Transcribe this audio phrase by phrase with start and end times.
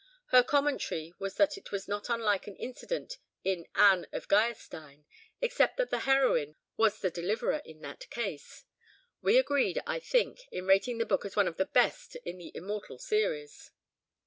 [0.29, 5.05] Her commentary was that it was not unlike an incident in Anne of Geierstein,
[5.41, 8.65] except that the heroine was the deliverer in that case.
[9.21, 12.51] We agreed, I think, in rating the book as one of the best in the
[12.55, 13.69] immortal series.